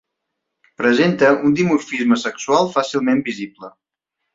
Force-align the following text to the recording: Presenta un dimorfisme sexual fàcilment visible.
Presenta 0.83 1.29
un 1.49 1.55
dimorfisme 1.61 2.21
sexual 2.25 2.75
fàcilment 2.79 3.25
visible. 3.33 3.75